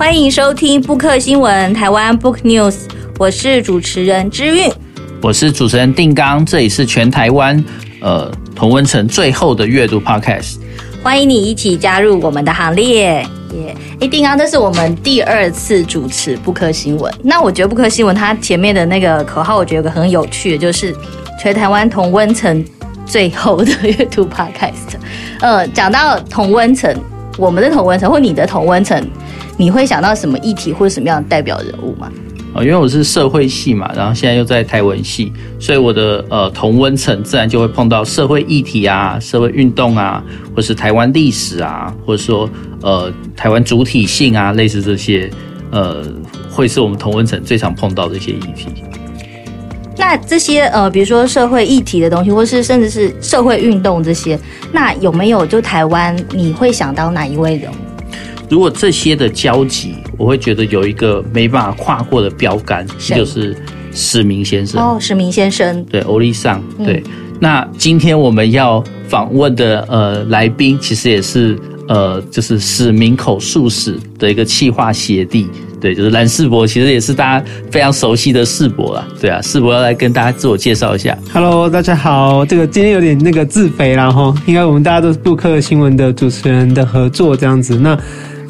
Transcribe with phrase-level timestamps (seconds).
[0.00, 2.84] 欢迎收听布克新闻台湾 Book News，
[3.18, 4.72] 我是主持人之韵，
[5.20, 7.62] 我是主持人定刚，这里是全台湾
[8.00, 10.56] 呃同温层最后的阅读 Podcast，
[11.02, 13.26] 欢迎你一起加入我们的行列。
[13.52, 13.76] 耶！
[14.00, 17.12] 哎，定刚，这是我们第二次主持布克新闻。
[17.22, 20.96] 那我觉得布克新闻它前面的那个口号，我觉得有个很有趣的，就是
[21.38, 22.64] 全台湾同温层
[23.04, 24.96] 最后的阅读 Podcast。
[25.40, 26.90] 呃，讲到同温层，
[27.36, 29.06] 我们的同温层或你的同温层。
[29.60, 32.10] 你会想到什么议题或者什么样的代表人物吗？
[32.62, 40.24] 因为我是社会系嘛，然后现在又在台文系，所以我的呃同温层自然就会碰到社会议题啊、社会运动啊，
[40.56, 42.48] 或是台湾历史啊，或者说
[42.80, 45.30] 呃台湾主体性啊，类似这些
[45.70, 46.02] 呃，
[46.50, 48.68] 会是我们同温层最常碰到的一些议题。
[49.98, 54.40] 那这些呃，比如说社会议题的东西，或是甚至是社会运动这些，
[54.72, 57.74] 那有没有就台湾你会想到哪一位人物？
[58.50, 63.56] 如果这些的交集，我会觉得有一个没办法跨过的标杆，就是
[63.92, 64.82] 史明先生。
[64.82, 67.00] 哦，史明先生，对，欧丽桑，对。
[67.06, 71.56] 嗯、那今天我们要访问的呃来宾，其实也是
[71.86, 75.48] 呃，就是史明口述史的一个企划协力，
[75.80, 81.16] 对，就是蓝世博，其实也是大家非常熟悉的世博啦，对啊，世博要来跟大家自我介绍一下。
[81.32, 87.96] Hello，大家好，这个今天有点那个自肥啦齁，应该我们大家都是布克新闻的主持人的合作这样子，那。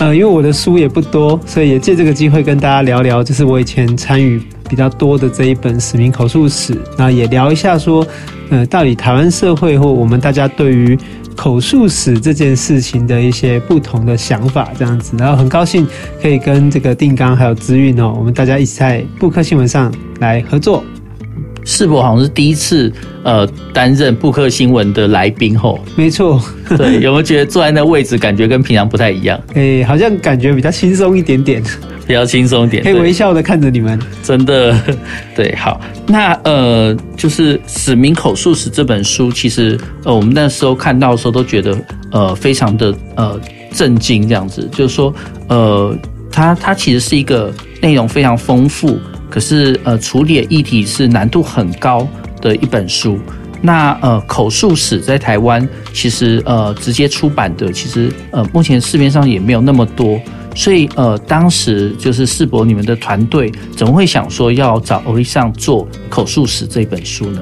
[0.01, 8.07] 呃，因为我的书也不多，所以也借这个机会跟大家聊聊，就是我以前参与比较多的这一本史明口述史，那也聊一下说，
[8.49, 10.99] 呃，到底台湾社会或我们大家对于
[11.37, 15.15] 口述史这件事情的一些不同的想法，这样子。
[15.19, 15.87] 然后很高兴
[16.23, 20.83] 可以跟这个定纲还有资韵哦，我们大家一起在布克新闻上来合作。
[21.65, 26.41] 士博好像是第一次呃担任布克新闻的来宾吼，没错，
[26.77, 29.41] 对， 有没有觉得坐在那位置感觉跟平常不太一样？
[29.55, 31.63] 哎、欸，好像感觉比较轻松一点点，
[32.07, 34.75] 比较轻松一点，可以微笑的看着你们，真的，
[35.37, 41.79] 对，好，那呃就是《使命口述史》这本书，其实呃我们那时候看到的时候都觉得
[42.11, 43.39] 呃非常的呃
[43.73, 45.15] 震惊，这样子，就是说
[45.49, 45.97] 呃
[46.33, 48.99] 它它其实是一个内容非常丰富。
[49.31, 52.07] 可是，呃，处理的议题是难度很高
[52.43, 53.19] 的一本书。
[53.63, 60.21] 那呃，口述史在台湾其实呃直接出版的，其实呃目前市面上也没有那么多。
[60.57, 67.41] 所以呃，当时就是世博你们的团队怎么会想说要找欧丽桑做口述史这本书呢？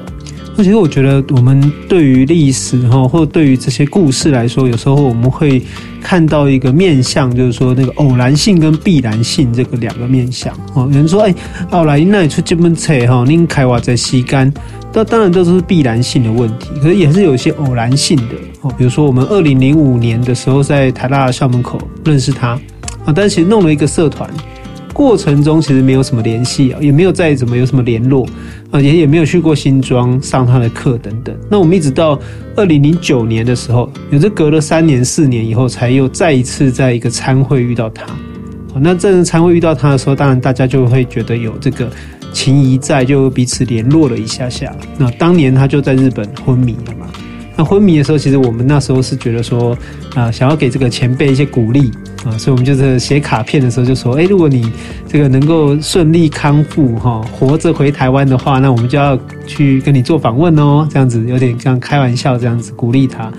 [0.63, 5.61] 其实我觉得，我们对于历史哈，或对于这些故事来说，有时候我们会
[6.01, 10.53] 看到一个面相，就是说那个偶然性跟必然性这个两个面相。
[10.73, 11.33] 哦，有人说，哎，
[11.69, 14.51] 后来那里出这本册哈，您开挖在西干，
[14.93, 18.35] 那当然都是必然性的问题，可是也是有一些偶然性的。
[18.61, 22.49] 哦，比如说我们二零零五年的时候在台大的校门口认识他，
[23.05, 24.29] 啊，但是其实弄了一个社团。
[24.99, 28.27] 过程中其实没有什么联系，也没有再怎么有什么联络
[28.69, 31.33] 啊，也也没有去过新庄上他的课等等。
[31.49, 32.19] 那我们一直到
[32.57, 38.07] 二零零九年的时候，也是隔了三年四年以后，才又再一次在一个餐会遇到他。
[38.75, 41.89] 那这个餐会遇到他的时候，当然大家就会觉得有这个
[42.33, 44.75] 情谊在，就彼此联络了一下下。
[44.97, 47.07] 那当年他就在日本昏迷了嘛。
[47.59, 49.77] 那昏迷的时候，其实我们那时候是觉得说，
[50.15, 51.91] 啊，想要给这个前辈一些鼓励
[52.23, 54.71] 啊，所以我们就是写卡片的时候就说，哎，如果你
[55.09, 63.29] 这个能够顺利康复哈，活着回台湾的话，那我们就要去跟你做访问哦，这样子有点像开玩笑这样子鼓励他。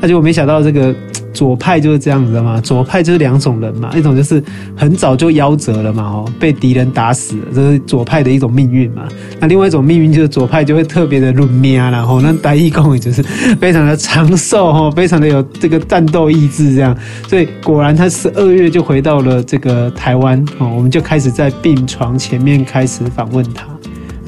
[0.00, 0.96] 那结果没想到这个。
[1.38, 4.42] 左派就是这样子的嘛，左派就是两种人嘛，一种就是
[4.74, 9.06] 很早就夭折了嘛，哦，被敌人打死，这是左派的一种命运嘛。
[9.38, 13.22] 那另外一种命运就是左派就会特别的论命，然后那台语讲也就是
[13.60, 16.96] 非常的长寿哦，非常的有这个战斗意志这样。
[17.28, 23.64] 所以果然他十二月就回到了这个台湾哦，我们就开始在病床前面开始访问他。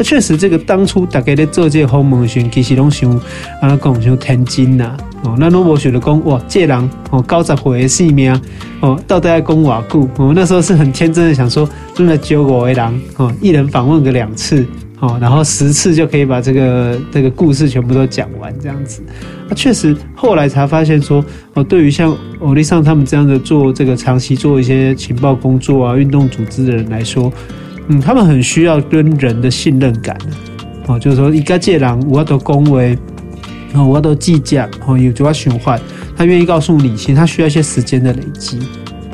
[0.00, 3.14] 那确实这个当初大家在做这个访问时，其实拢想
[3.60, 4.96] 啊讲像天真呐。
[5.22, 8.40] 哦，那拢无想着讲哇，这人哦九十岁的性命
[8.80, 10.08] 哦，到底要讲瓦久？
[10.16, 14.64] 我们那时候是很天真的想说，真的九五为狼哦，一人访问个两次
[15.00, 19.02] 哦，然后十次就可以把这个这个故事全部都讲完这样子。
[19.50, 21.22] 那确实后来才发现说
[21.52, 27.30] 哦，对于像欧丽桑他们这样的做这个长期做一些情报工作啊、运动组织的人来说，
[27.90, 30.16] 嗯，他们很需要跟人的信任感
[30.86, 32.96] 哦，就是说一个这人我都恭维。
[33.72, 35.80] 哦，我都计价，哦，有就要循环，
[36.16, 38.58] 他愿意告诉你，其实他需要一些时间的累积，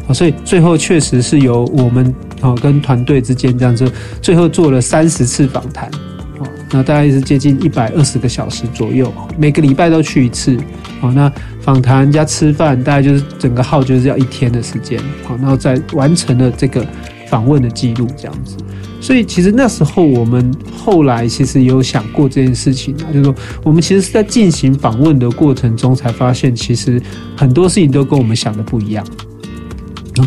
[0.07, 3.87] 哦，所以最后确实是由我们哦跟团队之间这样子，
[4.23, 5.91] 最后做了三十次访谈，
[6.39, 10.57] 哦，那大概是接近一百二十个小时左右，每个礼拜都去一次。
[11.03, 11.31] 好，那
[11.61, 14.99] 访谈加吃饭，大概就是整个号就是要一天的时间。
[15.23, 16.83] 好，然后再完成了这个
[17.29, 18.57] 访问的记录，这样子。
[19.01, 27.01] 所以其实那时候我们后来其实有想过这件事情啊，就是说我们其实是在进行访问的过程中才发现，其实
[27.37, 29.07] 很多事情都跟我们想的不一样。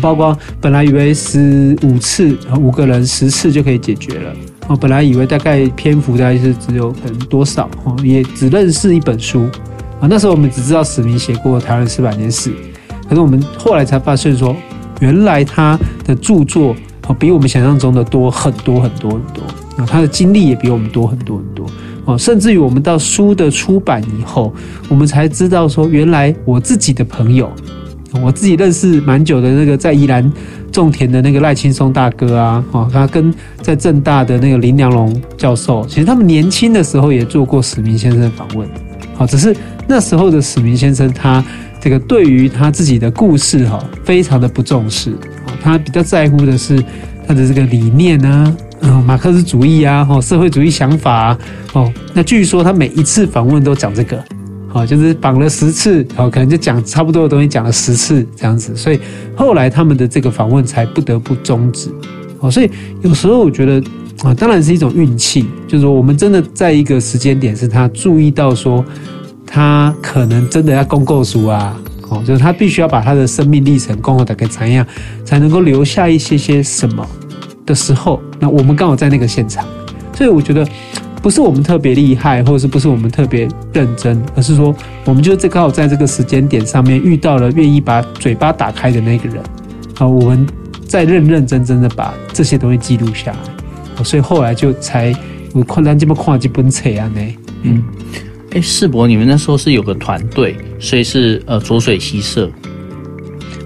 [0.00, 4.32] 包括本来以为十五次，五个人十次就可以解决了。
[4.68, 7.68] 我，本来以为大概篇幅大概是只有可能多少，
[8.04, 9.48] 也只认识一本书。
[10.00, 12.50] 啊，那时候我们只知道史明写过《台湾四百年史》，
[13.08, 14.56] 可是我们后来才发现说，
[15.00, 16.74] 原来他的著作
[17.06, 19.42] 哦比我们想象中的多很多很多很多。
[19.76, 21.66] 啊，他的经历也比我们多很多很多。
[22.04, 24.52] 哦，甚至于我们到书的出版以后，
[24.88, 27.50] 我们才知道说，原来我自己的朋友。
[28.20, 30.32] 我自己认识蛮久的那个在宜兰
[30.72, 33.32] 种田的那个赖青松大哥啊，哦，他跟
[33.62, 38.68] 在政大的那个林良龙教授，其实他们年轻的时候也做过史明先生访问，
[39.14, 39.56] 好，只是
[39.86, 41.44] 那时候的史明先生他
[41.80, 45.12] 这个对于他自己的故事哈，非常的不重视，
[45.62, 46.82] 他比较在乎的是
[47.26, 51.38] 他的这个理念啊，嗯，马克思主义啊，哦，社会主义想法啊，
[51.72, 54.22] 哦，那据说他每一次访问都讲这个。
[54.72, 59.00] 好，就是访了十次，好，可能就讲差不多的东西，讲了十次这样子，所以
[59.34, 61.90] 后来他们的这个访问才不得不终止。
[62.38, 62.70] 哦，所以
[63.02, 63.82] 有时候我觉得
[64.22, 68.84] 啊，当然是一种运气，就是说我们真的在一个时间点，是他注意到说
[69.50, 71.76] 他可能真的要公告书啊，
[72.08, 74.86] 哦，就是他必须要把他的生命历程公告大概怎样，
[75.24, 77.06] 才能够留下一些些什么
[77.66, 79.66] 的时候，那我们刚好在那个现场，
[80.14, 80.66] 所以我觉得。
[81.22, 84.74] 不是我们特别厉害，或者是不是我们特别认真，而是说
[85.04, 89.42] 我们就正好在这个时间点上面遇到了愿意把嘴巴打开的那个人。
[89.94, 90.46] 好，我们
[90.88, 95.14] 再认认真真的把这些东西记录下来，所以后来就才
[95.52, 97.20] 我看咱这么看这本册啊呢。
[97.64, 97.84] 嗯，
[98.52, 102.50] 哎，世博，你们那时候是有个团队，所以是呃浊水溪社。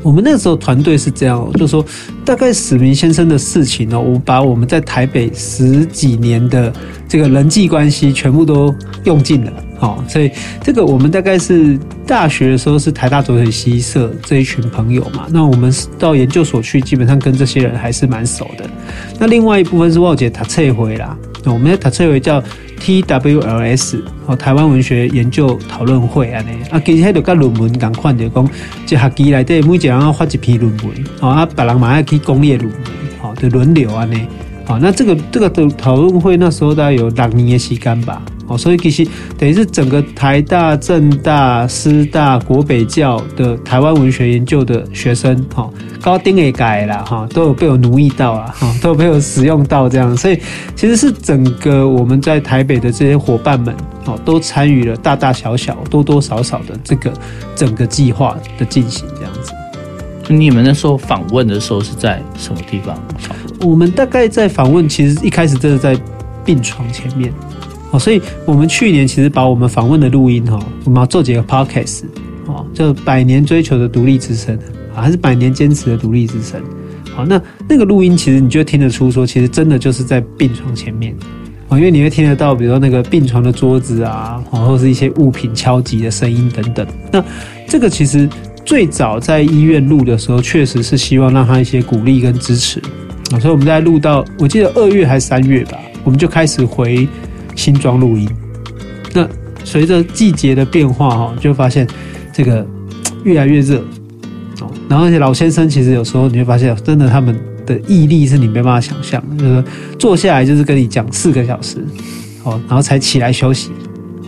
[0.03, 1.83] 我们那时候团队是这样，就是说
[2.23, 6.71] 大概史明先生的事情呢，我把我们在台北十几年的
[7.09, 9.53] 这个人际关系全部都用尽了，
[9.85, 10.31] 哦，所以
[10.63, 18.65] 这个我们大概是大学的时候是台大左水西社这一群朋友嘛，那我们到研究所去，基本上跟这些人还是蛮熟的。
[19.19, 22.43] 那另外一部分是我姐他撤回啦，那我们的他撤回叫。
[22.81, 30.89] TWLS 哦，台湾文学研究讨论会安尼啊，其实迄个跟论文共款的，讲一学期内底每一个人要发一篇论文，
[31.21, 32.83] 哦啊，别人嘛要去攻略论文，
[33.23, 34.27] 好，就轮流安尼，
[34.67, 38.21] 好，那这个这个的讨论会那时候大概有两年的时间吧。
[38.47, 39.07] 哦，所以其实
[39.39, 45.71] 等于是整个台大、政大、师大、国北教的台湾文学研究的学生，哈，
[46.01, 50.39] 高丁也改了，哈，都有被我奴役到啊，哈，都有被我使用到这样，所以
[50.77, 53.75] 其实是整个我们在台北的这些伙伴们，
[54.05, 57.13] 哦，都参与了大大小小、多多少少的这个
[57.57, 59.53] 整个计划的进行这样子。
[60.29, 62.99] 你们那时候访问的时候是在什么地方？
[63.61, 65.97] 我们大概在访问，其实一开始真的在
[66.45, 67.33] 病床前面。
[67.95, 72.03] 哦，所以我们去年其实把我们访问的录音哈，我们要做几个 podcast
[72.47, 74.59] 哦，就百年追求的独立之声
[74.93, 76.61] 啊，还是百年坚持的独立之声。
[77.15, 81.15] 好，那那个录音其实你就听得出说，其实真的就是在病床前面
[81.69, 86.85] 啊，因为你会听得到，比如说那个病床的桌子啊，或者是一些物品敲击的声音等等。
[87.13, 87.25] 那
[87.69, 88.29] 这个其实
[88.65, 92.83] 最早在医院录的时候，确实是希望让他一些鼓励跟支持，
[93.41, 97.07] 所以我们在录到我记得二月还是三月吧，我们就开始回。
[97.55, 98.29] 新装录音，
[99.13, 99.29] 那
[99.65, 101.87] 随着季节的变化哈，就发现
[102.33, 102.67] 这个
[103.25, 103.79] 越来越热
[104.61, 104.71] 哦。
[104.89, 109.65] 然后那些老先生其实有时候你会发现，真的他们的毅力是你没办法想象的，就是
[109.99, 111.79] 坐下来就是跟你讲四个小时，
[112.43, 113.71] 哦，然后才起来休息，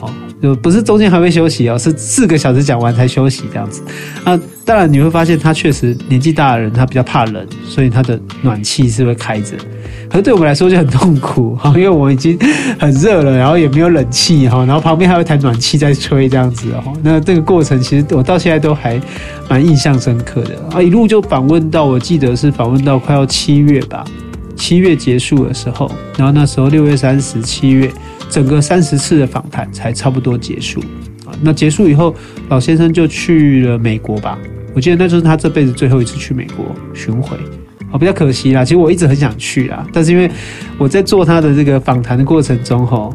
[0.01, 3.83] 哦，就不是中间还会休息哦，是四个小时讲完才休息这样子。
[4.25, 9.55] 那当然你会发现，他确实年纪大的人他比较怕冷，所以他的暖气是会开着。
[10.17, 12.39] 可是对我们来说就很痛苦哈，因为我们已经
[12.79, 16.91] 很热了，然后也没有冷气哈，然后旁边还有一台暖气在吹这样子哈。
[17.03, 18.99] 那这个过程其实我到现在都还
[19.47, 24.07] 蛮印象深刻的啊，一路就访问到，我记得是访问到快要七月吧，
[24.57, 27.93] 七月结束的时候，然后那时候六月三十，七月
[28.31, 30.81] 整个三十次的访谈才差不多结束
[31.27, 31.37] 啊。
[31.43, 32.15] 那结束以后，
[32.49, 34.39] 老先生就去了美国吧，
[34.73, 37.37] 我记得那就是他这辈子最后一次去美国巡回。
[37.99, 40.31] 比较可惜啦，其实我一直很想去啦，但是因为
[40.79, 43.15] 我在做他的这个访谈的过程中，吼，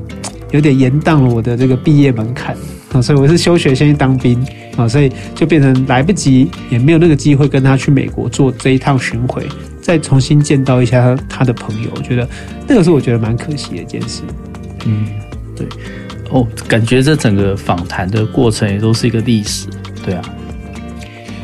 [0.52, 2.56] 有点延宕了我的这个毕业门槛
[2.94, 4.44] 啊，所以我是休学先去当兵
[4.76, 9.48] 啊，所以就变成来不及，也没有那个机会跟他去美国做这一趟巡回，
[9.82, 12.28] 再重新见到一下他他的朋友，我觉得
[12.68, 14.22] 那个是我觉得蛮可惜的一件事。
[14.86, 15.06] 嗯，
[15.56, 15.68] 对，
[16.32, 19.68] 哦，感觉这整个访谈的过程也都是一个历史，
[20.06, 20.22] 对啊。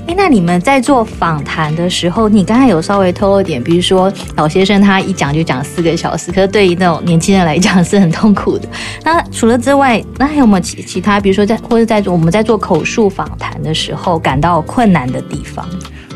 [0.08, 8.70] 哎，那你们在做访谈的时候，你刚才有稍微透露点，比如说老先生他一讲就讲四个小时，可是对于那种年轻人来讲是很痛苦的。
[9.04, 15.68] 那除了之外，那还有没有其其他，比如说在或者在我们在做口述访谈的时候感到困难的地方？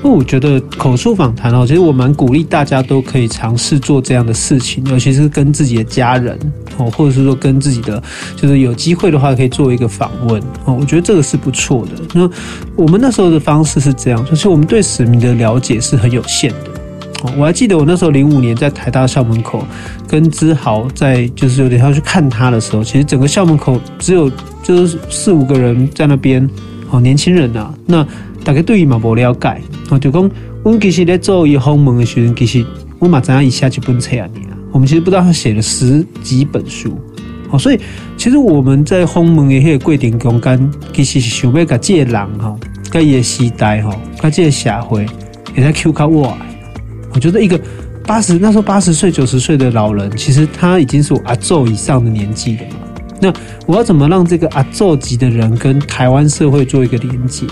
[0.04, 6.36] 那我觉得口述访谈哦，其实我蛮鼓励大家都可以尝试做这样的事情，尤其是跟自己的家人
[6.78, 8.02] 哦，或者是说跟自己的，
[8.36, 11.92] 就是有机会的话可以做一个访问哦，我觉得这个是不错的。
[12.16, 12.28] 那
[12.76, 16.72] 我们那时候的方式是这样，就是我们对史明的了解是很有限的
[17.24, 17.32] 哦。
[17.38, 19.64] 我还记得我那时候零五年在台大校门口
[20.08, 24.32] 跟之豪在，就是有点要去看他的时候，其实整个校门口只有
[24.64, 26.50] 就是四五个人在那边
[26.90, 28.04] 哦，年轻人啊，那。
[28.44, 30.30] 大家对于嘛无了解，哦，就讲
[30.64, 32.66] 我其实在做一访问的时候，其实
[33.00, 34.28] 我嘛知影以下几本册啊，
[34.72, 37.00] 我们其实不知道他写了十几本书，
[37.50, 37.80] 哦，所以
[38.18, 42.58] 其实我们在访问的迄个过程中间，其实是想要甲这个人哈，
[42.92, 45.06] 甲伊个时代哈，甲这个社会
[45.56, 46.36] 也在 Q 卡我。
[47.14, 47.60] 我觉得一个
[48.06, 52.64] 八十那时候八十岁九十岁的老人，其实他已经是我阿祖以上的年纪了。
[53.20, 53.32] 那
[53.68, 57.46] 我要怎么让这个阿祖级的人跟台湾社会做一个连接？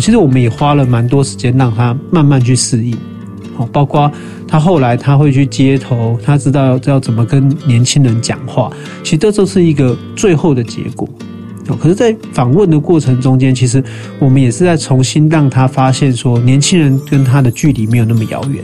[0.00, 2.96] 其实我们也花了蛮多时间让他慢慢去适应，
[3.72, 4.10] 包括
[4.48, 8.70] 他后来他会去街头，他知道要怎么跟年轻人讲话，
[9.02, 11.08] 其实这都是一个最后的结果。
[11.80, 13.82] 可是，在访问的过程中间，其实
[14.18, 18.62] 我们也是在重新让他发现说，年轻人跟他的距离没有那么遥远，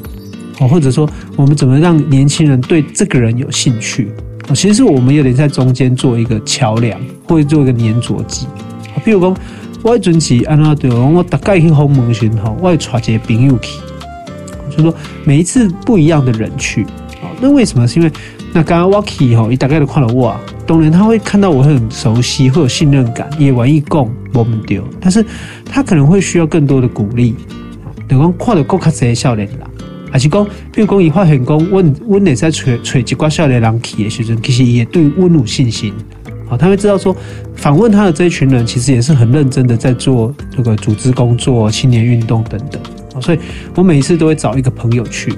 [0.69, 4.09] 或者说我们怎么让年轻人对这个人有兴趣？
[4.55, 8.47] 其实我们有点在中间做一个桥梁，或者做一个粘着剂。
[9.05, 9.35] 比如说。
[9.83, 13.79] 我准时安那对，我大概去访问时候，我会带一个朋友去，
[14.71, 14.95] 就是说
[15.25, 16.87] 每一次不一样的人去，
[17.41, 17.89] 那为什么？
[17.89, 18.13] 是因为
[18.53, 25.25] 那刚刚我去吼，伊大概都看了我，当然他会看到我很熟悉，会有信任感，也愿意讲我们丢，但是
[25.65, 27.35] 他可能会需要更多的鼓励，
[28.07, 29.67] 等讲看到更较侪少年啦，
[30.13, 35.95] 还是讲，比如讲伊发现讲，阮阮会使找找一寡少年人去的时阵，其实也对阮有信心。
[36.51, 37.17] 好，他会知道说，
[37.55, 42.83] 访问他的这一群人其实也是很认真的在做这个组织工作、青年运动等等。
[43.23, 43.39] 所以
[43.75, 45.33] 我每一次都会找一个朋友去。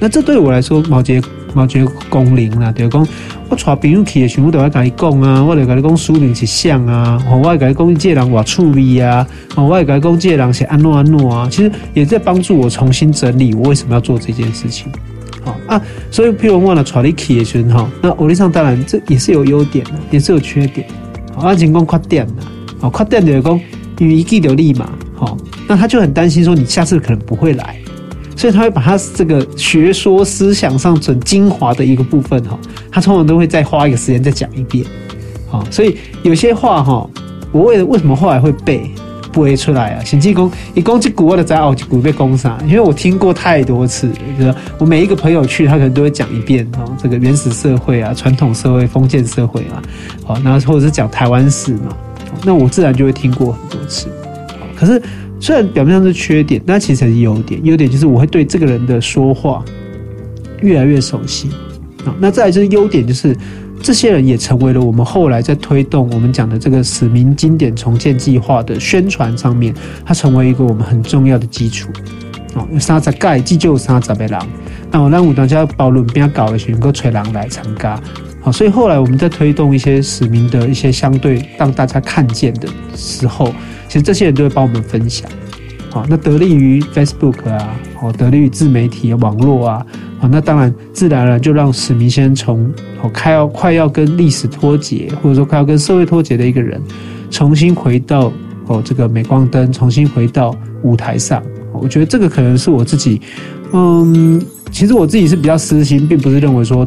[0.00, 1.22] 那这对我来说，毛杰
[1.54, 3.06] 毛杰公灵啦，对讲
[3.48, 9.24] 我带朋友去的时候，我都要跟你讲啊，我得跟你讲书名是像啊，我会跟你讲这人我趣味啊，
[9.54, 14.90] 我会跟你讲这人是安诺安诺啊，其实也在帮助我重新整理我为什么要做这件事情。
[15.66, 20.86] 啊，所以譬如我了带你去的时候哈，那欧丽桑当然这也是有优点的，也是有缺点。
[21.34, 22.42] 好，安情讲缺点呐，
[22.80, 23.60] 好，缺点就是讲
[23.98, 25.36] 因为一记得立马，好，
[25.66, 27.78] 那他就很担心说你下次可能不会来，
[28.36, 32.58] 所以他会把他这个学说思想上很精华的一个部分哈，
[32.90, 34.84] 他通常都会再花一个时间再讲一遍。
[35.48, 37.08] 好，所以有些话哈，
[37.52, 38.90] 我为了为什么后来会背？
[39.36, 40.02] 不会出来啊！
[40.02, 49.82] 先进攻一攻击古，我的在奥吉古被攻杀，因为我听过太多次，就是我每一个朋友去，他可能都会讲一遍哦，这个原始社会啊，传统社会，封建社会啊，
[50.24, 51.94] 好，那或者是讲台湾史嘛，
[52.46, 54.08] 那我自然就会听过很多次。
[54.74, 55.02] 可是
[55.38, 57.60] 虽然表面上是缺点，但其实是优点。
[57.62, 59.62] 优点就是我会对这个人的说话
[60.62, 61.50] 越来越熟悉。
[62.18, 63.36] 那再来就是优点就是。
[63.82, 69.72] 这些人也成为了我们后来在推动我们讲的这个史明经典重建计划的宣传上面，
[70.04, 71.88] 它成为一个我们很重要的基础。
[72.54, 74.38] 哦，有三十届，既就有三十个人。
[74.90, 78.00] 那我让我大家讨论边搞的时候，能够吹人来参加。
[78.40, 83.52] 好，所以后来我们在推动一些史明的一些相对让大家看见的时候，
[83.88, 85.30] 其实这些人都会帮我们分享。
[85.96, 89.86] 好，那得力于 Facebook 啊，哦，得力于自媒体网络啊。
[90.20, 92.70] 啊，那当然，自然而然就让史明先从
[93.02, 96.78] 哦，快要快要跟历史脱节，或者说快要跟社会脱节的一个人，
[97.30, 98.30] 重新回到
[98.66, 101.42] 哦这个镁光灯，重新回到舞台上。
[101.72, 103.18] 我觉得这个可能是我自己，
[103.72, 104.38] 嗯，
[104.70, 106.86] 其实我自己是比较私心，并不是认为说，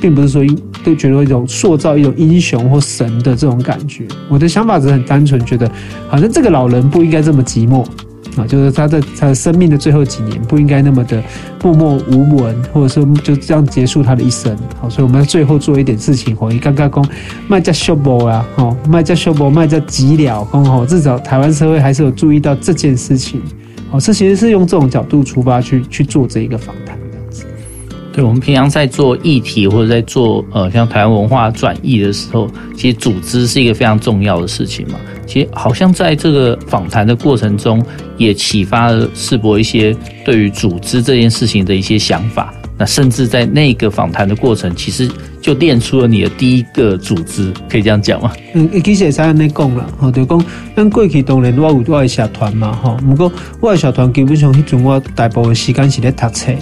[0.00, 0.44] 并不是说
[0.82, 4.04] 都觉得一种塑造一种英雄或神的这种感觉。
[4.28, 5.70] 我的想法只是很单纯，觉得
[6.08, 7.86] 好像这个老人不应该这么寂寞。
[8.36, 11.22] 啊，就是他在他的生命的最后几年不应该那么的
[11.62, 14.56] 默默无闻，或者说就这样结束他的一生。
[14.80, 17.06] 好，所以我们最后做一点事情，回刚刚讲
[17.46, 23.42] 卖家修博啊，哦，卖家修博，卖家急了，刚好，至少台湾社会还是有注意到这件事情。
[23.90, 27.01] 哦，这其实是用这种角度出发去去做这一个访谈。
[28.12, 35.00] 对，我们平常在做议题或者在做呃像台湾文化转译的时候，其实组织是一个非常重要的事情嘛。
[35.26, 37.82] 其实好像在这个访谈的过程中，
[38.18, 42.52] 也启发了世博一些对于组织这件事情的一些想法。
[42.76, 45.08] 那甚至在那个访谈的过程，其实
[45.40, 48.32] 就练出了你的第一个组织，可以这样讲吗？
[48.54, 50.44] 嗯，其实会使安尼讲啦，吼，就讲
[50.76, 56.52] 咱过去当然我有我的社团嘛，吼，不过我的社团基本上迄阵我大部分时间是咧读册。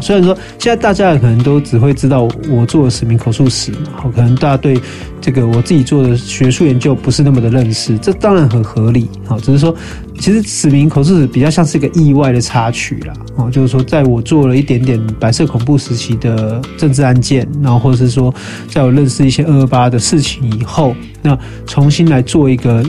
[0.00, 4.78] 虽然说现在大家可能都只会知道我做了史明口述史嘛，好，可能大家对
[5.20, 9.74] 这个我自己做的学术研究不是那么的认识，这当然很合理，好，只是说
[10.18, 18.34] 其实史明口述史比较像是一个意外的插曲啦，哦，就是说在我做了一点点白色恐怖时期的政治案件，然后或者是说
[18.68, 22.84] 在我认识一些二二八的事情以后，那重新来做一个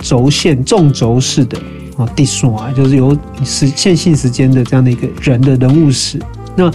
[0.00, 1.58] 轴线纵轴式的
[1.96, 6.18] 啊，递送啊，就是由时线性时间的这样的一个人的人物史。
[6.58, 6.70] 那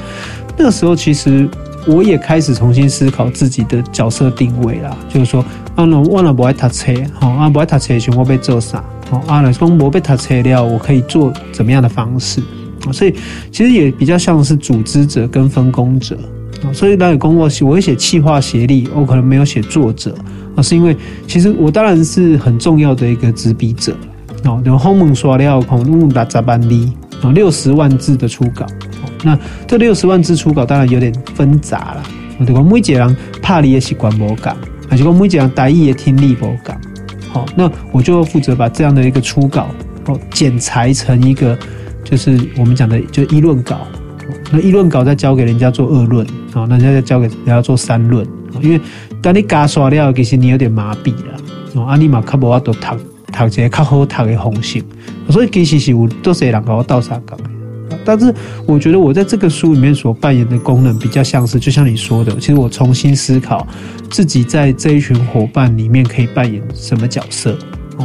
[0.58, 1.48] 那个时候，其实
[1.86, 4.96] 我也开始重新思考自己的角色定位啦。
[5.10, 5.44] 就是说，
[5.76, 8.82] 啊，那我那不爱读册，哈啊，不爱读册，就我被做啥？
[9.10, 12.42] 好啊，来说我被读册了，我可以做怎么样的方式？
[12.92, 13.14] 所以
[13.52, 16.18] 其实也比较像是组织者跟分工者。
[16.72, 20.16] 所以来讲，我我会写企划协力，我可能没有写作者
[20.56, 20.96] 啊，是因为
[21.28, 23.94] 其实我当然是很重要的一个执笔者。
[24.46, 26.90] 哦，然后门刷了，可能六十万字，
[27.24, 28.66] 哦，六十万字的初稿。
[29.24, 29.38] 那
[29.68, 32.04] 这六十万字初稿当然有点纷杂了。
[32.40, 34.54] 我讲每一个人怕你的习惯不同，
[34.90, 36.76] 还是讲每一个人台语的听力不同。
[37.32, 39.68] 好，那我就负责把这样的一个初稿
[40.06, 41.58] 哦剪裁成一个，
[42.04, 43.88] 就是我们讲的就议论稿。
[44.52, 48.28] 那议论稿再交给人家做二论，好，那人家再交给人家做三论。
[48.62, 48.80] 因为
[49.22, 51.40] 当你加刷了，其实你有点麻痹了。
[51.76, 52.98] 哦，阿尼玛卡博阿都读
[53.34, 54.84] 读一个较好读的方式，
[55.30, 57.38] 所以其实是有多少人跟我斗相共。
[58.06, 58.34] 但是
[58.66, 63.66] 我觉得我在这个书里面所扮演的功能比较像是，就像你说的，其实我重新思考
[64.10, 67.58] 自己在这一群伙伴里面可以扮演什么角色，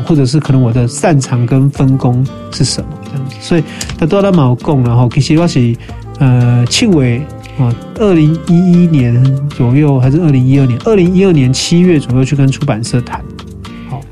[0.07, 3.37] 或者是可能我的擅长跟分工是什么这样子。
[3.41, 3.65] 所以
[3.99, 5.75] 他多了毛共，然后其实我是
[6.19, 7.19] 呃七尾
[7.59, 13.21] 啊，二零一一年左右还是二零一二年，二零一二年七月左右去跟出版社谈。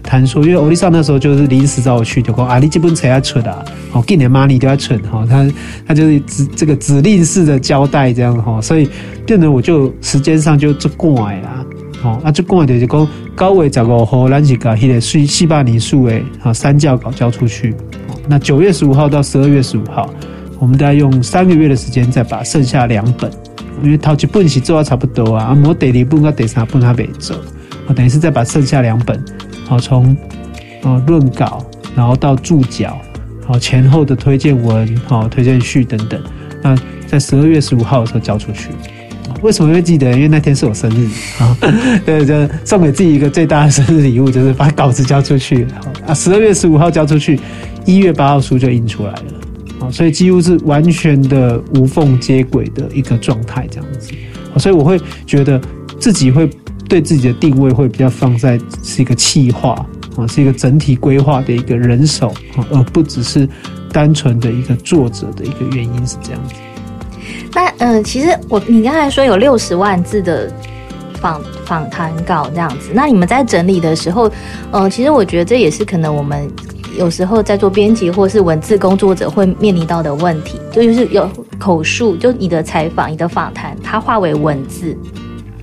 [0.07, 5.47] 谈说，因为欧丽莎那时候就是临时找我去，就说啊，你这本册要出啊，好，今年妈你都要出哈，他
[5.87, 8.89] 他就是指这个指令式的交代这样哈，所以
[9.27, 11.67] 变成我就时间上就就赶啦，
[12.01, 17.75] 好，啊就赶的就讲九月十五号，咱是把迄个四四百年数诶，好三教稿交出去，
[18.29, 20.09] 那九月十五号到十二月十五号，
[20.61, 23.31] 我们大概用三个月的时间再把剩下两本，
[23.83, 27.37] 因为头一本是做到差不多啊，啊，我第二本跟第三本还没做，
[27.89, 29.21] 我等于是再把剩下两本。
[29.67, 30.17] 好，从
[30.83, 31.65] 呃论稿，
[31.97, 32.99] 然后到注脚，
[33.45, 36.23] 好前后的推荐文，好推荐序等等。
[36.63, 36.77] 那
[37.07, 38.71] 在十二月十五号的时候交出去。
[39.43, 40.13] 为什么会记得？
[40.13, 41.57] 因为那天是我生日啊，
[42.07, 45.67] 对，就送给自己一个最大的生日礼物，就是把稿子交出去。
[46.07, 47.39] 啊，十二月十五号交出去，
[47.85, 49.23] 一月八号书就印出来了。
[49.81, 54.13] 啊，所以几乎是完全的无缝接轨的一个状态，这样子。
[54.59, 55.61] 所以我会觉得
[55.99, 56.49] 自己会。
[56.89, 59.75] 对自己的定位会比较放在是一个企划
[60.17, 63.49] 啊，是一个整体规划的一个人手啊，而不只是
[63.93, 66.55] 单纯的一个作者的一个原因是这样子。
[67.53, 70.53] 那嗯、其实我你刚才说有六十万字的
[71.21, 74.31] 访访谈稿这样子，那你们在整理的时候，
[74.71, 76.49] 呃，其实我觉得这也是可能我们
[76.99, 84.97] 有时候在做编辑或是文字工作者会面临到的问题，就是有口述，就你的采访、你的访谈，它化为文字。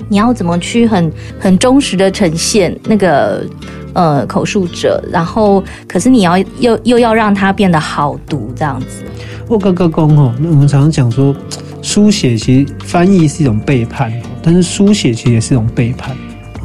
[0.10, 3.46] 你要怎么去很很忠实的呈现那个
[3.94, 9.04] 呃口述者，然后可是你要又又要让他变得好读这样子。
[9.48, 11.36] 我刚刚讲哦，那我们常常讲说，
[11.82, 14.12] 书写其实翻译是一种背叛，
[14.42, 16.16] 但是书写其实也是一种背叛。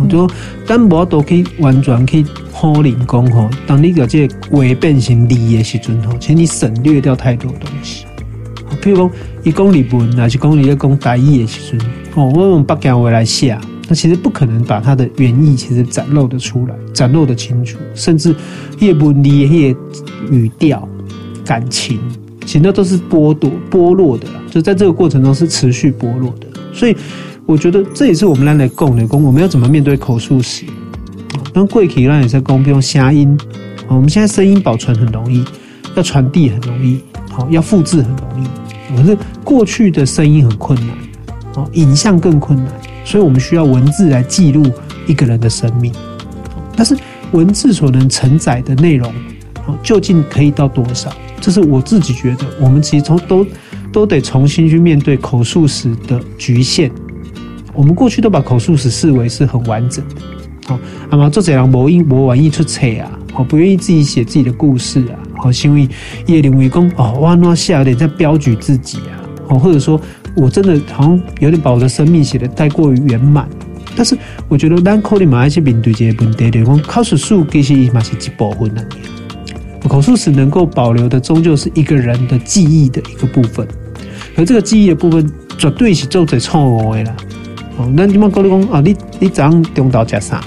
[0.01, 0.31] 我就说，
[0.65, 8.07] 单薄都可以完全可以好灵工吼，当你个这话变成字的时阵吼，其实你省略掉太多东西。
[8.83, 9.11] 譬如讲，
[9.43, 11.89] 一公里文还是公里一公台语的时阵。
[12.15, 18.35] 哦，我用北京话来写，那其实不可能把它的原意其实展露的出来，展露的清楚，甚至
[18.81, 19.77] 叶文理叶
[20.31, 20.89] 语调、
[21.45, 21.99] 感情，
[22.45, 24.27] 其实那都是剥夺、剥落的。
[24.51, 26.47] 就在这个过程中是持续剥落的。
[26.73, 26.97] 所以
[27.47, 30.65] 我觉得这也是我们来来共的共，我们要怎么面对口述史？
[31.55, 33.39] 那贵体让也在共，不用声音。
[33.89, 35.45] 我们现在声音保存很容易，
[35.95, 38.47] 要传递很容易，好，要复制很容易。
[38.97, 40.97] 可是过去的声音很困难。
[41.73, 42.73] 影像更困难，
[43.05, 44.65] 所以我们需要文字来记录
[45.09, 45.93] 一个人的生命。
[46.77, 46.97] 但是
[47.33, 49.13] 文字所能承载的内容，
[49.83, 51.13] 究竟可以到多少？
[51.41, 53.45] 这是我自己觉得，我们其实从都
[53.91, 56.89] 都得重新去面对口述史的局限。
[57.75, 60.15] 我们过去都把口述史视为是很完整的，
[60.67, 60.79] 好，
[61.11, 65.89] 那么作者人不愿不愿意出册啊，好，不愿意自己写自己的故事啊，好，因为
[66.27, 69.17] 也认为讲哦，哇，那下有点在标举自己啊，
[69.49, 69.99] 哦，或者说。
[70.37, 73.49] 我真的好像有点把我的生命写得太过于圆满。
[73.97, 78.85] 但是我觉得咱口里嘛一些面对这些问题，讲口述史其实嘛是一部分啊。
[79.89, 83.67] 口述史能够保留的，终究是一个人的记忆的一个部分。
[84.37, 87.17] 而这个记忆的部分，绝对是做在错误的啦。
[87.77, 90.41] 哦，那你们跟你讲啊，你你早上中到吃啥？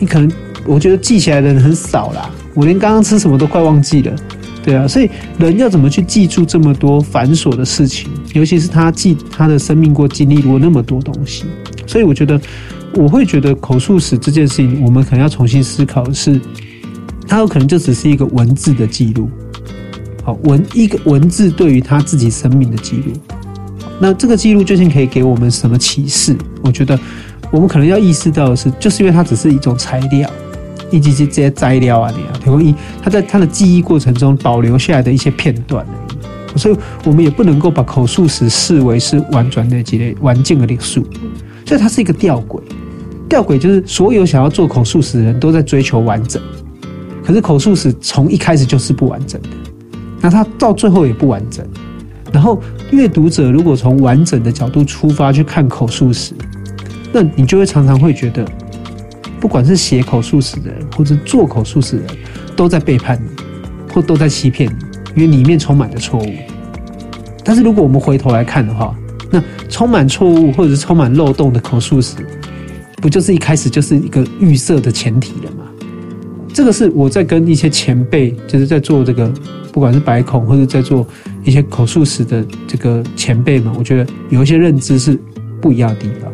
[0.00, 0.28] 你可能
[0.66, 2.28] 我觉得记起来的人很少啦。
[2.54, 4.14] 我连刚刚吃什么都快忘记了。
[4.64, 8.08] 对啊，所以人要怎么去记住这么多繁琐的事情？
[8.32, 11.44] 尤其是他记他的生命过、经历过那么多东西。
[11.84, 12.40] 所以我觉得，
[12.94, 16.40] 我会觉得口述史这件事情，我们可能要重新思考的是，
[17.26, 19.28] 它有可能就只是一个文字的记录。
[20.22, 23.12] 好，文一个文字对于他自己生命的记录。
[23.98, 26.36] 那这个记录究竟可以给我们什么启示？
[26.62, 26.96] 我觉得
[27.50, 30.30] 我们可能要意识到的是，就是因为它只是一种材料。
[30.92, 41.02] 以及这些摘料啊，你啊，提供一，他在他的记忆过程中保留下来的一些片段而已，所以我们也不能够把口述史视为是完全的几类完整的历史，
[41.66, 42.60] 所以它是一个吊诡。
[43.28, 46.40] 吊诡就是所有想要做口述史的人都在追求完整，
[47.24, 49.48] 可是口述史从一开始就是不完整的，
[50.20, 51.66] 那它到最后也不完整。
[52.30, 56.34] 然后阅读者如果从完整的角度出发去看口述史，
[57.10, 58.46] 那你就会常常会觉得。
[59.42, 62.16] 不管是写口述史的人，或者做口述史的人，
[62.54, 63.28] 都在背叛你，
[63.92, 66.32] 或都在欺骗你，因为里面充满了错误。
[67.42, 68.96] 但是如果我们回头来看的话，
[69.32, 72.14] 那充满错误或者是充满漏洞的口述史，
[72.98, 75.64] 不就是一开始就是一个预设的前提了吗？
[76.54, 79.28] 这个是我在跟一些前辈，就是在做这个，
[79.72, 81.04] 不管是白孔或者在做
[81.42, 85.18] 一些口述史的这个前辈们，我觉得有一些认知是
[85.60, 86.32] 不一样的地方。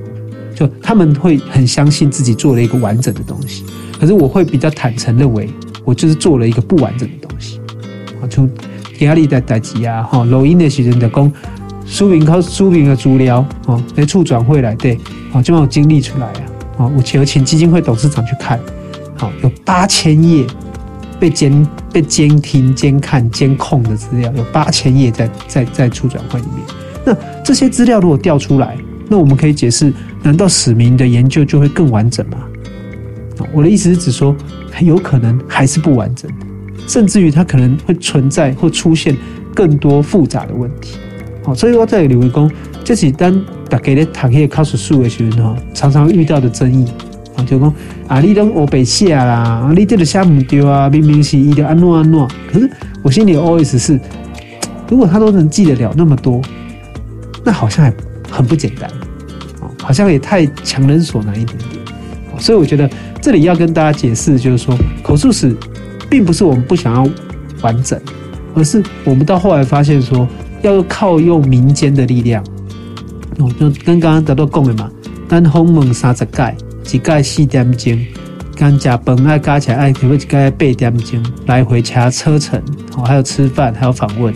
[0.58, 3.62] 就他们会很相信自己做了一个完整的东西，
[4.00, 5.48] 可是我会比较坦诚认为，
[5.84, 7.60] 我就是做了一个不完整的东西。
[8.20, 8.50] 啊，从
[8.98, 11.32] 压力的代志啊，哈，录音的时阵就讲
[11.86, 14.98] 书名靠书名的资料，哦，来处转会来对，
[15.32, 16.42] 哦，就把我经历出来啊，
[16.78, 18.58] 哦，我请请基金会董事长去看，
[19.16, 20.44] 好，有八千页
[21.20, 26.66] 被监被监听、监看、监控的资料，有八千页在在在处转会里面。
[27.04, 28.76] 那这些资料如果调出来，
[29.08, 29.92] 那我们可以解释。
[30.22, 32.38] 难道史明的研究就会更完整吗？
[33.52, 34.34] 我的意思是指说，
[34.70, 36.28] 很有可能还是不完整，
[36.88, 39.16] 甚至于它可能会存在或出现
[39.54, 40.98] 更多复杂的问题。
[41.44, 42.50] 好，所以我在留意讲，
[42.82, 46.84] 这是当大家咧读迄个考试书的时候，常常遇到的争议
[47.36, 47.72] 啊，就讲
[48.08, 52.28] 啊，你拢乌白写啦，啊，你这个写不对啊，明明是伊的安诺安诺。
[52.52, 52.68] 可是
[53.02, 54.00] 我心里的 OS 是，
[54.88, 56.42] 如果他都能记得了那么多，
[57.44, 57.94] 那好像还
[58.30, 58.90] 很不简单。
[59.82, 61.80] 好像也太强人所难一点点，
[62.38, 62.88] 所以我觉得
[63.22, 65.56] 这里要跟大家解释，就是说口述史
[66.10, 67.10] 并不是我们不想要
[67.62, 67.98] 完整，
[68.54, 70.28] 而是我们到后来发现说
[70.60, 72.44] 要靠用民间的力量，
[73.38, 74.90] 哦，就跟刚刚得到讲的嘛，
[75.26, 76.54] 咱访问三十届，
[76.92, 77.98] 一届四点钟，
[78.56, 82.60] 刚加本爱加起来爱，可不可以一届八点钟，来回车车程，
[82.96, 84.34] 哦，还有吃饭，还有访问，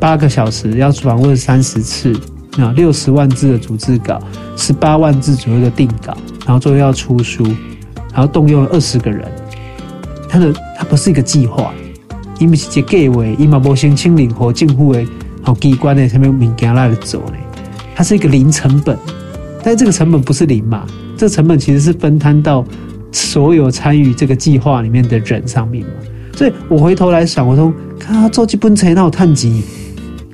[0.00, 2.18] 八个小时要访问三十次。
[2.64, 4.20] 啊，六十万字的组织稿，
[4.56, 6.16] 十八万字左右的定稿，
[6.46, 7.44] 然后最后要出书，
[8.12, 9.30] 然后动用了二十个人。
[10.28, 11.72] 他的他不是一个计划，
[12.38, 15.04] 因为是一个计划，伊嘛无先请领和政府的
[15.42, 17.34] 好机关的上面物件来走呢。
[17.94, 18.98] 它是一个零成本，
[19.62, 20.86] 但这个成本不是零嘛？
[21.16, 22.64] 这个成本其实是分摊到
[23.12, 25.92] 所有参与这个计划里面的人上面嘛。
[26.34, 29.62] 所以我回头来想，我说，看他做几本册那有赚钱，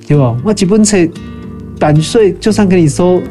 [0.07, 0.35] 对吧？
[0.43, 0.97] 我几本册。
[1.79, 3.21] 版税就算跟你收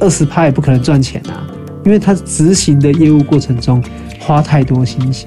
[0.00, 1.46] 二十趴，也不可能赚钱啊，
[1.84, 3.82] 因为他执行的业务过程中
[4.18, 5.26] 花太多心血，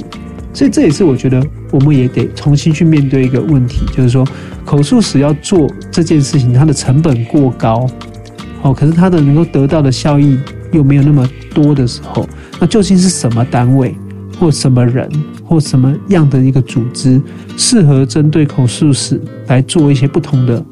[0.54, 4.26] 所以这也是我觉得我们也得重新去面对一个问题，就是说
[4.66, 7.88] 口述史要做这件事情，它的成本过高，
[8.62, 10.38] 哦，可是它的能够得到的效益
[10.72, 12.28] 又没有那么多的时候，
[12.60, 13.96] 那究竟是什么单位
[14.40, 15.10] 或什么人
[15.44, 17.22] 或什么样的一个组织
[17.58, 20.64] 适合针对口述史来做一些不同的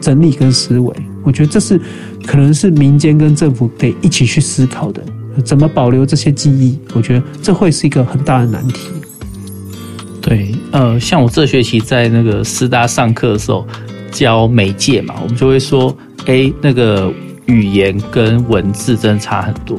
[0.00, 0.94] 整理跟思维？
[1.24, 1.80] 我觉得这是
[2.26, 5.02] 可能是民间跟政府得一起去思考的，
[5.44, 6.78] 怎么保留这些记忆？
[6.92, 8.90] 我觉得这会是一个很大的难题。
[10.20, 13.66] 对，呃，像我这学期在那个师大上课的时候
[14.10, 15.94] 教媒介嘛，我们就会说，
[16.26, 17.12] 哎，那个
[17.46, 19.78] 语言跟文字真的差很多。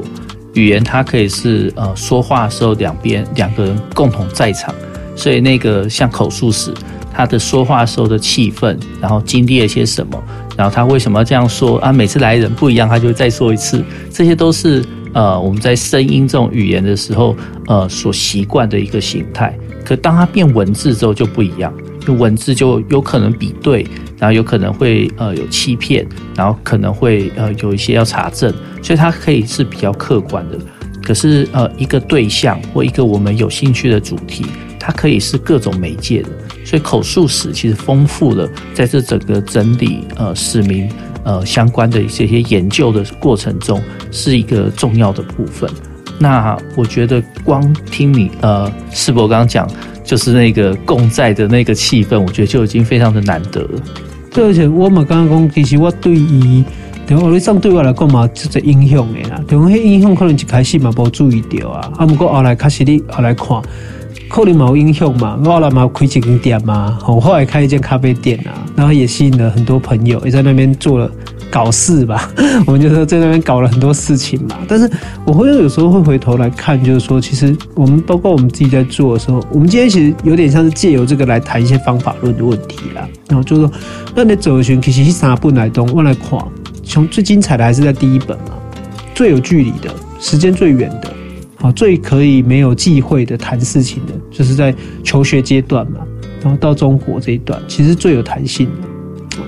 [0.54, 4.74] 语言它可以是呃说话的时候两边两个人共同在场，
[5.16, 6.72] 所以那个像口述史，
[7.16, 10.22] 他的说话时候的气氛，然后经历了些什么。
[10.54, 11.90] 然后他为什么要这样说啊？
[11.90, 13.82] 每次来人不一样，他就再说一次。
[14.10, 17.34] 这些都是呃我们在声音这种语言的时候
[17.68, 19.56] 呃所习惯的一个形态。
[19.82, 23.86] 可当他变文字之后就不一样，就文字就有可能比对，
[24.18, 28.52] 然后有可能会呃有欺骗，然后可能会呃有一些要查证，
[28.82, 30.58] 所以它可以是比较客观的。
[31.02, 34.44] 可是呃一个对象或一个我们有兴趣的主题，
[34.86, 36.28] 它可以是各种媒介的。
[36.64, 40.88] 所以口述史其实丰富了在这整个整理呃史明
[41.24, 45.68] 呃相关的一些些研究的过程中，是一个重要的部分。
[46.20, 49.68] 那我觉得光听你呃世博刚刚讲，
[50.04, 53.82] 就是那个共在的那个气氛，我觉得就已经非常的难得了。
[54.32, 56.64] 对，而且我们刚刚讲，其实我对于
[57.06, 59.40] 对我上对我来讲嘛，就是影响的啦。
[59.46, 63.62] 对，我迄影响可能一开始嘛无注意到啊，啊，不过后来开始你后来看，
[64.28, 65.38] 可能嘛有影响嘛。
[65.44, 71.10] 我后来嘛开一间店嘛，我后来开一间咖啡店啊，然后也吸引了很多朋友，也在那边做了。
[71.48, 72.28] 搞事吧，
[72.66, 74.58] 我们就说在那边搞了很多事情嘛。
[74.68, 74.90] 但是
[75.24, 83.08] 我会有时候会回头来看，就是说，其实我们包括我们自己在做的时候，我们今天其实有点像是借由这个来谈一些方法论的问题啦。
[83.28, 83.72] 然后就是说，
[84.14, 86.38] 那你走寻其实是三本来东，我来看，
[86.82, 88.50] 从最精彩的还是在第一本嘛，
[89.14, 91.14] 最有距离的，时间最远的，
[91.56, 96.00] 好，最可以没有忌讳的谈事情的，就是在求学阶段嘛。
[96.42, 98.88] 然后到中国这一段，其实最有弹性的。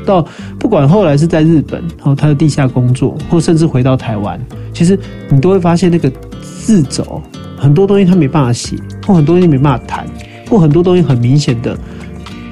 [0.05, 0.27] 到
[0.59, 4.41] 不管后来是在日本，然后他的地下工作，或甚至回到台湾，
[4.73, 4.99] 其实
[5.31, 7.23] 你都会发现那个字走
[7.57, 10.07] 很多东西他没办法写，或很多东西没办法谈，
[10.49, 11.79] 或很多东西很明显的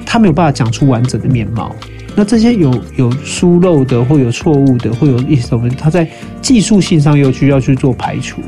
[0.05, 1.75] 他没有办法讲出完整的面貌。
[2.15, 6.09] 那这些有有疏漏的，或有错误的，或有一种他在
[6.41, 8.41] 技术性上又需要去做排除，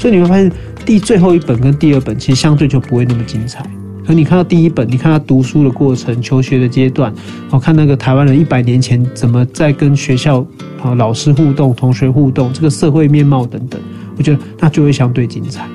[0.00, 0.50] 所以你会发现
[0.86, 3.62] 第最后一本跟第二本其实相对就不会那么精彩。
[4.06, 7.12] 可你看到第一本，你看他读书的过程、求学的阶段，
[7.50, 10.40] 我看那个台湾人一百年前怎么在跟学校
[10.82, 13.78] 啊老师互动、同学互动，这个社会面貌等等，
[14.16, 15.68] 我觉得那就会相对精彩。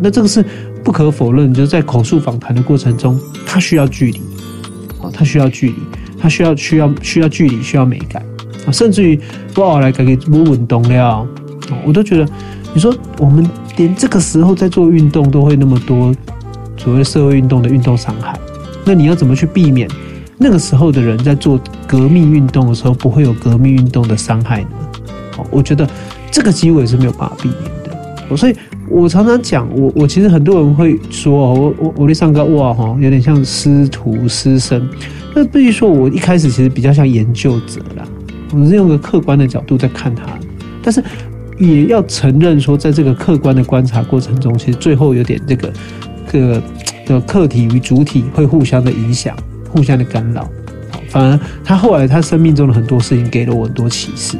[0.00, 0.44] 那这个是
[0.82, 4.18] 不可否认，就是在口述访谈的过程中，它需要距离
[5.00, 5.76] 啊，它需要距离，
[6.18, 8.20] 它需要需要需要距离，需要美感
[8.66, 9.18] 啊，甚至于
[9.54, 11.24] 我来改给不运动了，
[11.86, 12.28] 我都觉得，
[12.74, 16.14] 你说我们连这个时候在做运动都会那么多。
[16.76, 18.40] 所谓社会运动的运动伤害，
[18.86, 19.86] 那你要怎么去避免
[20.38, 24.68] 那个时候的人在做革命运动的时候不会有革命运动的伤害呢？
[25.36, 25.86] 好，我觉得
[26.30, 28.34] 这个机会是没有办法避免的。
[28.34, 28.56] 所以
[28.88, 34.88] 我常常讲，我我其实很多人会说，我我我对上个哇哈，有点像师徒师生。
[35.34, 38.08] 那必须说，我一开始其实比较像研究者啦，
[38.54, 40.22] 我是用个客观的角度在看他，
[40.82, 41.04] 但是
[41.60, 45.72] 也要承认说，在这个客观的观察过程中，其实最后有点这个。
[46.32, 46.62] 个
[47.06, 49.36] 的客体与主体会互相的影响，
[49.68, 50.48] 互相的干扰。
[51.08, 54.38] 反而他后来他生命中的很多事情给了我很多启示。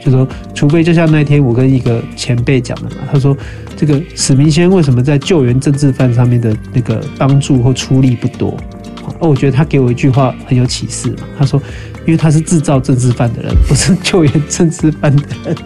[0.00, 3.36] 就说，除非就像那天我跟一个前辈讲的嘛，他说
[3.76, 8.56] 这个史明先为什么在救援政治犯上面的那个帮助或出力不多？
[9.18, 11.24] 哦，我觉得他给我一句话很有启示嘛。
[11.36, 11.60] 他说，
[12.06, 15.56] 因为他是制造政治犯的人，不是救援政治犯的人。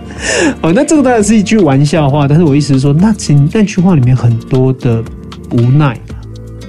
[0.62, 5.02] 哦， 那这个当然是一句玩笑话，但是我意思是说，那其实那句话里面很多的。
[5.52, 5.96] 无奈，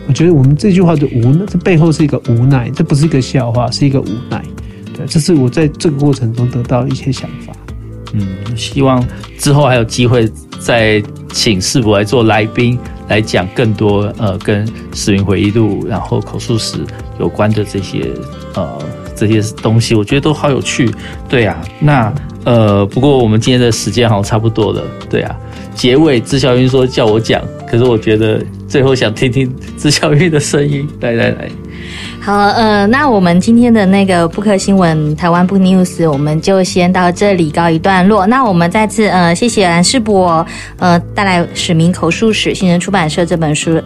[0.07, 4.39] 我觉得我们这句话的无奈，这背后是一个无奈，这不是一个笑话，是一个无奈。
[4.95, 7.51] 对，这是我在这个过程中得到的一些想法。
[8.13, 8.21] 嗯，
[8.55, 9.03] 希望
[9.39, 11.01] 之后还有机会再
[11.33, 12.77] 请世博来做来宾，
[13.07, 16.77] 来讲更多呃跟史明回忆录，然后口述史
[17.19, 18.11] 有关的这些
[18.53, 18.79] 呃
[19.17, 20.89] 这些东西，我觉得都好有趣。
[21.27, 22.13] 对啊，那
[22.45, 24.81] 呃不过我们今天的时间好像差不多了。
[25.09, 25.35] 对啊。
[25.73, 30.89] 结尾，知晓云说叫我讲，可是我觉得最后想听听知晓云的声音。
[31.01, 31.47] 来来来，
[32.19, 38.25] 好，呃，那我们今天的那个布克新闻台湾 Book News，我们就先到这里告一段落。
[38.25, 40.43] 那我们再次呃，谢谢蓝世博
[40.79, 43.79] 呃带来《史明口述史》新人出版社这本书，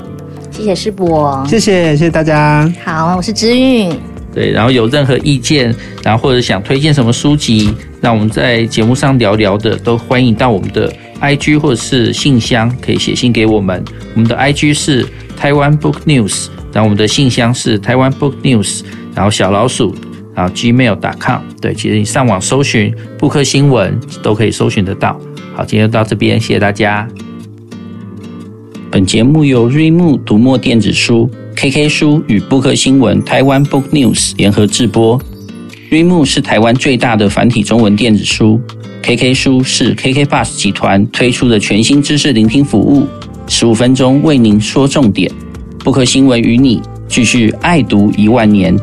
[0.49, 2.71] 谢谢世博，谢谢谢谢大家。
[2.85, 4.11] 好，我是知韵。
[4.33, 10.91] 对，然后有任何意见，然后或者想推荐什么书籍，让我们在节目上聊聊的，都欢迎到我们的。
[11.21, 13.83] IG 或者是信箱可以写信给我们，
[14.15, 15.05] 我们的 IG 是
[15.37, 18.81] 台湾 Book News，然后我们的信箱是台湾 Book News，
[19.13, 19.95] 然后小老鼠，
[20.33, 21.41] 然后 Gmail.com。
[21.61, 25.15] 对，其实你上网搜寻布克新闻都可以搜寻得到。
[25.53, 27.07] 好，今天就到这边，谢谢大家。
[28.89, 31.29] 本节目由瑞木读墨电子书、
[31.62, 35.21] KK 书与布克新闻台湾 Book News 联合制播。
[35.91, 38.60] 瑞木是台湾最大的繁体中文电子书。
[39.04, 43.06] KK 书是 KKBus 集团推出的全新知识聆听服务，
[43.47, 45.32] 十五分钟为您说重点。
[45.84, 48.76] 布克新闻与你继续爱读一万年。